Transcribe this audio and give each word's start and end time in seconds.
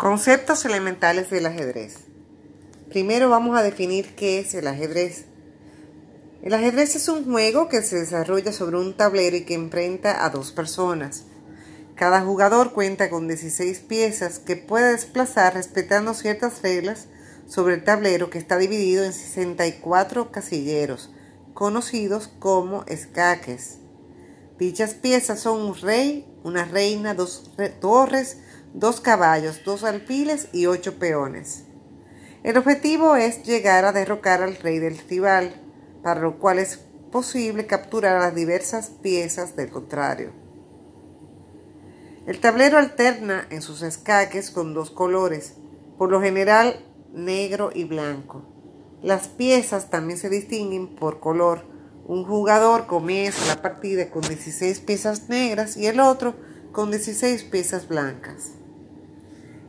Conceptos 0.00 0.64
elementales 0.64 1.28
del 1.28 1.44
ajedrez. 1.44 1.98
Primero 2.88 3.28
vamos 3.28 3.58
a 3.58 3.62
definir 3.62 4.14
qué 4.14 4.38
es 4.38 4.54
el 4.54 4.66
ajedrez. 4.66 5.26
El 6.42 6.54
ajedrez 6.54 6.96
es 6.96 7.06
un 7.10 7.30
juego 7.30 7.68
que 7.68 7.82
se 7.82 7.96
desarrolla 7.96 8.50
sobre 8.50 8.78
un 8.78 8.96
tablero 8.96 9.36
y 9.36 9.44
que 9.44 9.52
enfrenta 9.52 10.24
a 10.24 10.30
dos 10.30 10.52
personas. 10.52 11.24
Cada 11.96 12.22
jugador 12.22 12.72
cuenta 12.72 13.10
con 13.10 13.28
16 13.28 13.80
piezas 13.80 14.38
que 14.38 14.56
puede 14.56 14.92
desplazar 14.92 15.52
respetando 15.52 16.14
ciertas 16.14 16.62
reglas 16.62 17.08
sobre 17.46 17.74
el 17.74 17.84
tablero 17.84 18.30
que 18.30 18.38
está 18.38 18.56
dividido 18.56 19.04
en 19.04 19.12
64 19.12 20.32
casilleros, 20.32 21.10
conocidos 21.52 22.28
como 22.38 22.86
escaques. 22.86 23.80
Dichas 24.58 24.94
piezas 24.94 25.40
son 25.40 25.60
un 25.60 25.74
rey, 25.74 26.26
una 26.42 26.64
reina, 26.64 27.12
dos 27.12 27.50
torres, 27.82 28.38
dos 28.74 29.00
caballos, 29.00 29.62
dos 29.64 29.84
alfiles 29.84 30.48
y 30.52 30.66
ocho 30.66 30.98
peones. 30.98 31.64
El 32.42 32.56
objetivo 32.56 33.16
es 33.16 33.42
llegar 33.42 33.84
a 33.84 33.92
derrocar 33.92 34.42
al 34.42 34.56
rey 34.56 34.78
del 34.78 34.98
rival, 34.98 35.54
para 36.02 36.20
lo 36.20 36.38
cual 36.38 36.58
es 36.58 36.78
posible 37.10 37.66
capturar 37.66 38.20
las 38.20 38.34
diversas 38.34 38.90
piezas 39.02 39.56
del 39.56 39.70
contrario. 39.70 40.32
El 42.26 42.38
tablero 42.40 42.78
alterna 42.78 43.46
en 43.50 43.60
sus 43.60 43.82
escaques 43.82 44.50
con 44.50 44.72
dos 44.72 44.90
colores, 44.90 45.54
por 45.98 46.10
lo 46.10 46.20
general 46.20 46.86
negro 47.12 47.70
y 47.74 47.84
blanco. 47.84 48.44
Las 49.02 49.28
piezas 49.28 49.90
también 49.90 50.18
se 50.18 50.28
distinguen 50.28 50.94
por 50.94 51.20
color. 51.20 51.64
Un 52.06 52.24
jugador 52.24 52.86
comienza 52.86 53.46
la 53.46 53.62
partida 53.62 54.10
con 54.10 54.22
16 54.22 54.80
piezas 54.80 55.28
negras 55.28 55.76
y 55.76 55.86
el 55.86 56.00
otro 56.00 56.34
con 56.72 56.90
16 56.90 57.44
piezas 57.44 57.88
blancas. 57.88 58.52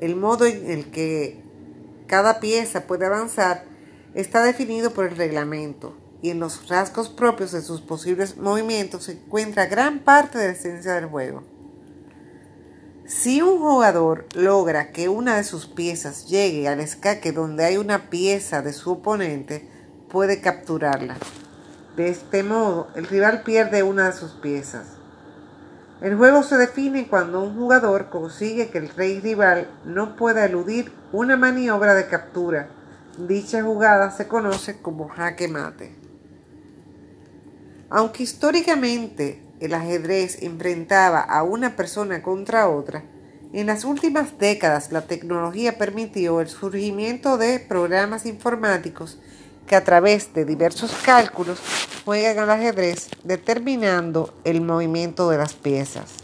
El 0.00 0.16
modo 0.16 0.46
en 0.46 0.70
el 0.70 0.90
que 0.90 1.42
cada 2.06 2.40
pieza 2.40 2.86
puede 2.86 3.06
avanzar 3.06 3.64
está 4.14 4.42
definido 4.44 4.92
por 4.92 5.06
el 5.06 5.16
reglamento 5.16 5.96
y 6.22 6.30
en 6.30 6.40
los 6.40 6.68
rasgos 6.68 7.10
propios 7.10 7.52
de 7.52 7.60
sus 7.60 7.80
posibles 7.80 8.36
movimientos 8.38 9.04
se 9.04 9.12
encuentra 9.12 9.66
gran 9.66 9.98
parte 9.98 10.38
de 10.38 10.46
la 10.46 10.52
esencia 10.52 10.94
del 10.94 11.06
juego. 11.06 11.42
Si 13.06 13.42
un 13.42 13.58
jugador 13.58 14.26
logra 14.34 14.90
que 14.90 15.10
una 15.10 15.36
de 15.36 15.44
sus 15.44 15.66
piezas 15.66 16.26
llegue 16.26 16.66
al 16.68 16.80
escaque 16.80 17.32
donde 17.32 17.66
hay 17.66 17.76
una 17.76 18.08
pieza 18.08 18.62
de 18.62 18.72
su 18.72 18.92
oponente, 18.92 19.68
puede 20.08 20.40
capturarla. 20.40 21.18
De 21.96 22.08
este 22.08 22.42
modo, 22.42 22.88
el 22.96 23.06
rival 23.06 23.42
pierde 23.42 23.82
una 23.82 24.06
de 24.06 24.16
sus 24.16 24.32
piezas. 24.32 24.86
El 26.00 26.16
juego 26.16 26.42
se 26.42 26.56
define 26.56 27.06
cuando 27.06 27.42
un 27.42 27.56
jugador 27.56 28.10
consigue 28.10 28.68
que 28.68 28.78
el 28.78 28.88
rey 28.88 29.20
rival 29.20 29.70
no 29.84 30.16
pueda 30.16 30.44
eludir 30.44 30.92
una 31.12 31.36
maniobra 31.36 31.94
de 31.94 32.08
captura. 32.08 32.68
Dicha 33.16 33.62
jugada 33.62 34.10
se 34.10 34.26
conoce 34.26 34.80
como 34.80 35.08
jaque 35.08 35.48
mate. 35.48 35.94
Aunque 37.90 38.24
históricamente 38.24 39.40
el 39.60 39.72
ajedrez 39.72 40.42
enfrentaba 40.42 41.20
a 41.20 41.44
una 41.44 41.76
persona 41.76 42.22
contra 42.22 42.68
otra, 42.68 43.04
en 43.52 43.68
las 43.68 43.84
últimas 43.84 44.36
décadas 44.36 44.90
la 44.90 45.02
tecnología 45.02 45.78
permitió 45.78 46.40
el 46.40 46.48
surgimiento 46.48 47.38
de 47.38 47.60
programas 47.60 48.26
informáticos 48.26 49.20
que 49.68 49.76
a 49.76 49.84
través 49.84 50.34
de 50.34 50.44
diversos 50.44 50.92
cálculos 51.04 51.60
juegan 52.04 52.38
al 52.38 52.50
ajedrez 52.50 53.08
determinando 53.24 54.34
el 54.44 54.60
movimiento 54.60 55.30
de 55.30 55.38
las 55.38 55.54
piezas. 55.54 56.14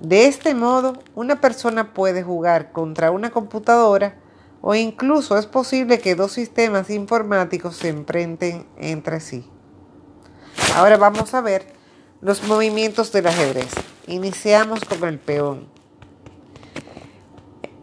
De 0.00 0.26
este 0.26 0.54
modo, 0.54 1.02
una 1.16 1.40
persona 1.40 1.92
puede 1.92 2.22
jugar 2.22 2.70
contra 2.70 3.10
una 3.10 3.30
computadora 3.30 4.16
o 4.60 4.74
incluso 4.74 5.36
es 5.36 5.46
posible 5.46 5.98
que 5.98 6.14
dos 6.14 6.32
sistemas 6.32 6.90
informáticos 6.90 7.76
se 7.76 7.88
enfrenten 7.88 8.66
entre 8.76 9.20
sí. 9.20 9.44
Ahora 10.76 10.96
vamos 10.96 11.34
a 11.34 11.40
ver 11.40 11.66
los 12.20 12.44
movimientos 12.44 13.10
del 13.12 13.26
ajedrez. 13.26 13.68
Iniciamos 14.06 14.84
con 14.84 15.08
el 15.08 15.18
peón. 15.18 15.68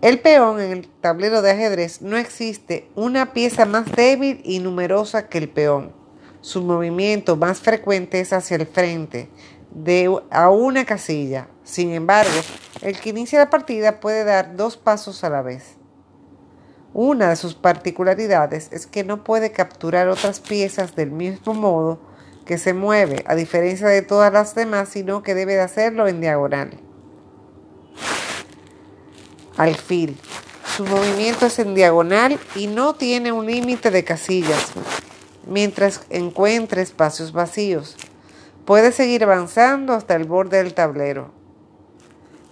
El 0.02 0.20
peón 0.20 0.62
en 0.62 0.72
el 0.72 0.88
tablero 0.88 1.42
de 1.42 1.52
ajedrez 1.52 2.02
no 2.02 2.16
existe 2.16 2.90
una 2.96 3.34
pieza 3.34 3.66
más 3.66 3.92
débil 3.92 4.40
y 4.44 4.60
numerosa 4.60 5.28
que 5.28 5.40
el 5.40 5.50
peón. 5.50 6.05
Su 6.46 6.62
movimiento 6.62 7.38
más 7.38 7.60
frecuente 7.60 8.20
es 8.20 8.32
hacia 8.32 8.58
el 8.58 8.68
frente, 8.68 9.32
de 9.72 10.16
a 10.30 10.52
una 10.52 10.86
casilla. 10.86 11.48
Sin 11.64 11.92
embargo, 11.92 12.40
el 12.82 13.00
que 13.00 13.10
inicia 13.10 13.40
la 13.40 13.50
partida 13.50 14.00
puede 14.00 14.24
dar 14.24 14.56
dos 14.56 14.78
pasos 14.78 15.24
a 15.24 15.32
la 15.32 15.42
vez. 15.42 15.78
Una 16.94 17.30
de 17.30 17.36
sus 17.36 17.56
particularidades 17.56 18.70
es 18.72 18.86
que 18.86 19.04
no 19.04 19.24
puede 19.24 19.52
capturar 19.52 20.08
otras 20.08 20.40
piezas 20.40 20.96
del 20.96 21.10
mismo 21.10 21.56
modo 21.56 22.00
que 22.46 22.60
se 22.60 22.76
mueve, 22.76 23.24
a 23.26 23.34
diferencia 23.34 23.88
de 23.88 24.04
todas 24.04 24.32
las 24.32 24.54
demás, 24.54 24.90
sino 24.90 25.24
que 25.24 25.34
debe 25.34 25.56
de 25.56 25.62
hacerlo 25.62 26.08
en 26.08 26.22
diagonal 26.22 26.80
alfil. 29.58 30.16
Su 30.78 30.86
movimiento 30.86 31.48
es 31.48 31.58
en 31.58 31.74
diagonal 31.74 32.40
y 32.54 32.68
no 32.68 32.94
tiene 32.94 33.32
un 33.32 33.48
límite 33.48 33.90
de 33.90 34.04
casillas, 34.04 34.74
mientras 35.48 36.02
encuentre 36.10 36.82
espacios 36.82 37.32
vacíos. 37.32 37.96
Puede 38.66 38.92
seguir 38.92 39.24
avanzando 39.24 39.94
hasta 39.94 40.16
el 40.16 40.26
borde 40.26 40.58
del 40.58 40.74
tablero. 40.74 41.32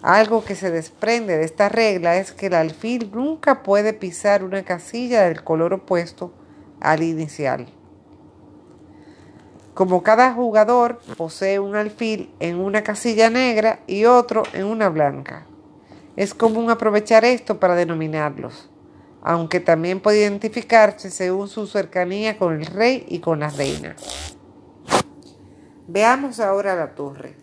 Algo 0.03 0.43
que 0.43 0.55
se 0.55 0.69
desprende 0.69 1.37
de 1.37 1.45
esta 1.45 1.69
regla 1.69 2.17
es 2.17 2.33
que 2.33 2.47
el 2.47 2.55
alfil 2.55 3.09
nunca 3.13 3.63
puede 3.63 3.93
pisar 3.93 4.43
una 4.43 4.63
casilla 4.63 5.23
del 5.23 5.43
color 5.43 5.73
opuesto 5.73 6.33
al 6.81 7.01
inicial. 7.03 7.67
Como 9.73 10.03
cada 10.03 10.33
jugador 10.33 10.99
posee 11.17 11.59
un 11.59 11.75
alfil 11.75 12.29
en 12.39 12.59
una 12.59 12.83
casilla 12.83 13.29
negra 13.29 13.79
y 13.87 14.05
otro 14.05 14.43
en 14.53 14.65
una 14.65 14.89
blanca. 14.89 15.47
Es 16.15 16.35
común 16.35 16.69
aprovechar 16.69 17.25
esto 17.25 17.59
para 17.59 17.73
denominarlos, 17.73 18.69
aunque 19.23 19.59
también 19.59 19.99
puede 19.99 20.19
identificarse 20.19 21.09
según 21.09 21.47
su 21.47 21.65
cercanía 21.65 22.37
con 22.37 22.59
el 22.59 22.65
rey 22.65 23.05
y 23.07 23.19
con 23.19 23.39
la 23.39 23.49
reina. 23.49 23.95
Veamos 25.87 26.39
ahora 26.39 26.75
la 26.75 26.93
torre. 26.93 27.35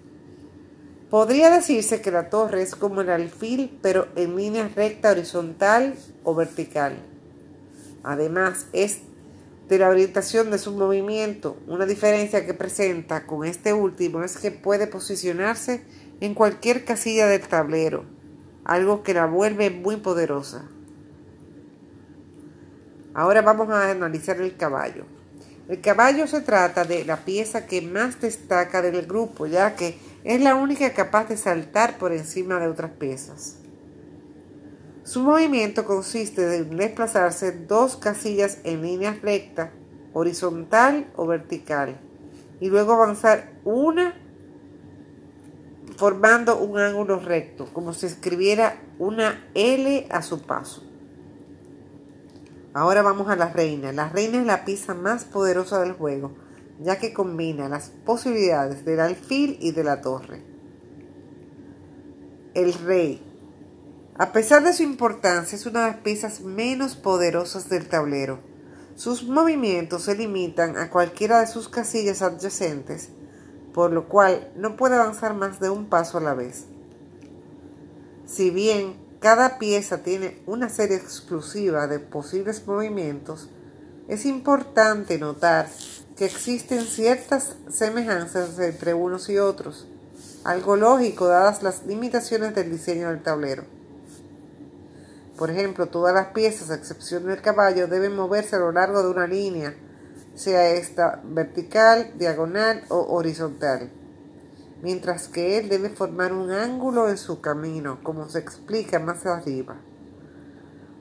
Podría 1.11 1.51
decirse 1.51 2.01
que 2.01 2.13
la 2.13 2.31
torre 2.31 2.63
es 2.63 2.77
como 2.77 3.01
el 3.01 3.11
alfil, 3.11 3.79
pero 3.83 4.07
en 4.15 4.37
línea 4.37 4.71
recta 4.75 5.11
horizontal 5.11 5.95
o 6.23 6.35
vertical. 6.35 6.95
Además, 8.05 8.67
es 8.73 9.01
de 9.69 9.79
la 9.79 9.89
orientación 9.89 10.51
de 10.51 10.59
su 10.59 10.73
movimiento. 10.73 11.57
Una 11.67 11.87
diferencia 11.87 12.47
que 12.47 12.55
presenta 12.55 13.27
con 13.27 13.45
este 13.45 13.73
último 13.73 14.23
es 14.23 14.39
que 14.39 14.53
puede 14.53 14.87
posicionarse 14.87 15.83
en 16.21 16.35
cualquier 16.35 16.85
casilla 16.85 17.27
del 17.27 17.41
tablero 17.41 18.05
algo 18.65 19.03
que 19.03 19.15
la 19.15 19.27
vuelve 19.27 19.71
muy 19.71 19.97
poderosa. 19.97 20.63
Ahora 23.15 23.43
vamos 23.43 23.69
a 23.71 23.91
analizar 23.91 24.41
el 24.41 24.57
caballo. 24.57 25.05
El 25.69 25.81
caballo 25.81 26.27
se 26.27 26.41
trata 26.41 26.85
de 26.85 27.05
la 27.05 27.19
pieza 27.19 27.67
que 27.67 27.83
más 27.83 28.21
destaca 28.21 28.83
del 28.83 29.07
grupo, 29.07 29.47
ya 29.47 29.77
que 29.77 29.99
es 30.25 30.41
la 30.41 30.55
única 30.55 30.93
capaz 30.93 31.29
de 31.29 31.37
saltar 31.37 31.99
por 31.99 32.13
encima 32.13 32.59
de 32.59 32.69
otras 32.69 32.91
piezas. 32.93 33.57
Su 35.05 35.23
movimiento 35.23 35.85
consiste 35.85 36.57
en 36.57 36.77
desplazarse 36.77 37.53
dos 37.53 37.97
casillas 37.97 38.59
en 38.65 38.83
línea 38.83 39.17
recta, 39.23 39.71
horizontal 40.13 41.11
o 41.17 41.27
vertical, 41.27 41.99
y 42.61 42.69
luego 42.69 42.93
avanzar 42.93 43.53
una 43.65 44.15
formando 45.97 46.59
un 46.59 46.79
ángulo 46.79 47.19
recto, 47.19 47.67
como 47.73 47.93
si 47.93 48.07
escribiera 48.07 48.81
una 48.99 49.45
L 49.55 50.07
a 50.11 50.23
su 50.23 50.43
paso. 50.43 50.90
Ahora 52.73 53.03
vamos 53.03 53.29
a 53.29 53.37
la 53.37 53.49
reina. 53.53 53.93
La 53.93 54.09
reina 54.09 54.39
es 54.39 54.47
la 54.47 54.65
pieza 54.65 54.95
más 54.95 55.25
poderosa 55.25 55.81
del 55.81 55.93
juego, 55.93 56.33
ya 56.81 56.99
que 56.99 57.13
combina 57.13 57.69
las 57.69 57.91
posibilidades 58.05 58.85
del 58.85 59.01
alfil 59.01 59.57
y 59.61 59.73
de 59.73 59.85
la 59.85 60.01
torre. 60.01 60.43
El 62.55 62.75
rey. 62.75 63.23
A 64.17 64.33
pesar 64.33 64.63
de 64.63 64.73
su 64.73 64.83
importancia, 64.83 65.57
es 65.57 65.67
una 65.67 65.85
de 65.85 65.93
las 65.93 66.01
piezas 66.01 66.41
menos 66.41 66.97
poderosas 66.97 67.69
del 67.69 67.89
tablero. 67.89 68.41
Sus 68.95 69.25
movimientos 69.25 70.03
se 70.03 70.15
limitan 70.15 70.77
a 70.77 70.91
cualquiera 70.91 71.41
de 71.41 71.47
sus 71.47 71.69
casillas 71.69 72.23
adyacentes 72.23 73.11
por 73.73 73.93
lo 73.93 74.09
cual 74.09 74.51
no 74.57 74.77
puede 74.77 74.97
avanzar 74.97 75.35
más 75.35 75.61
de 75.61 75.71
un 75.71 75.87
paso 75.87 76.19
a 76.19 76.21
la 76.21 76.35
vez. 76.35 76.67
Si 78.27 78.51
bien 78.51 78.95
cada 79.21 79.59
pieza 79.59 79.99
tiene 79.99 80.43
una 80.47 80.71
serie 80.71 80.97
exclusiva 80.97 81.87
de 81.87 81.99
posibles 81.99 82.67
movimientos, 82.67 83.51
es 84.09 84.25
importante 84.25 85.19
notar 85.19 85.69
que 86.17 86.25
existen 86.25 86.81
ciertas 86.81 87.57
semejanzas 87.69 88.59
entre 88.59 88.95
unos 88.95 89.29
y 89.29 89.39
otros, 89.39 89.87
algo 90.43 90.77
lógico 90.77 91.29
dadas 91.29 91.63
las 91.63 91.85
limitaciones 91.87 92.55
del 92.55 92.71
diseño 92.71 93.09
del 93.09 93.23
tablero. 93.23 93.65
Por 95.37 95.51
ejemplo, 95.51 95.87
todas 95.87 96.15
las 96.15 96.29
piezas, 96.29 96.71
a 96.71 96.75
excepción 96.75 97.27
del 97.27 97.43
caballo, 97.43 97.89
deben 97.89 98.17
moverse 98.17 98.57
a 98.57 98.59
lo 98.59 98.73
largo 98.73 99.03
de 99.03 99.11
una 99.11 99.27
línea, 99.27 99.75
sea 100.35 100.71
esta 100.71 101.21
vertical, 101.25 102.13
diagonal 102.19 102.85
o 102.89 103.15
horizontal, 103.15 103.91
mientras 104.83 105.29
que 105.29 105.59
él 105.59 105.69
debe 105.69 105.91
formar 105.91 106.33
un 106.33 106.51
ángulo 106.51 107.09
en 107.09 107.19
su 107.19 107.41
camino, 107.41 107.99
como 108.03 108.29
se 108.29 108.39
explica 108.39 108.99
más 108.99 109.27
arriba. 109.27 109.77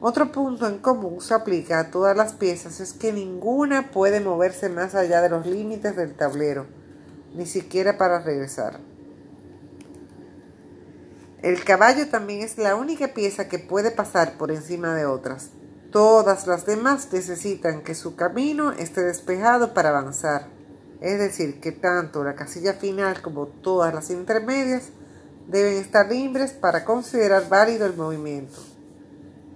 Otro 0.01 0.31
punto 0.31 0.65
en 0.67 0.77
común 0.77 1.19
se 1.19 1.33
aplica 1.33 1.79
a 1.79 1.91
todas 1.91 2.15
las 2.15 2.33
piezas 2.33 2.79
es 2.79 2.93
que 2.93 3.11
ninguna 3.11 3.91
puede 3.91 4.21
moverse 4.21 4.69
más 4.69 4.95
allá 4.95 5.21
de 5.21 5.29
los 5.29 5.45
límites 5.45 5.95
del 5.95 6.15
tablero, 6.15 6.67
ni 7.35 7.45
siquiera 7.45 7.97
para 7.97 8.19
regresar. 8.19 8.79
El 11.41 11.63
caballo 11.63 12.09
también 12.09 12.41
es 12.41 12.57
la 12.57 12.75
única 12.75 13.09
pieza 13.09 13.47
que 13.47 13.59
puede 13.59 13.91
pasar 13.91 14.37
por 14.37 14.51
encima 14.51 14.93
de 14.93 15.05
otras. 15.05 15.51
Todas 15.91 16.47
las 16.47 16.65
demás 16.65 17.07
necesitan 17.11 17.81
que 17.81 17.95
su 17.95 18.15
camino 18.15 18.71
esté 18.73 19.01
despejado 19.01 19.73
para 19.73 19.89
avanzar. 19.89 20.58
Es 21.01 21.19
decir, 21.19 21.59
que 21.59 21.71
tanto 21.71 22.23
la 22.23 22.35
casilla 22.35 22.73
final 22.73 23.21
como 23.21 23.47
todas 23.47 23.93
las 23.93 24.09
intermedias 24.09 24.89
deben 25.47 25.77
estar 25.77 26.11
libres 26.11 26.51
para 26.51 26.85
considerar 26.85 27.49
válido 27.49 27.85
el 27.85 27.95
movimiento. 27.95 28.59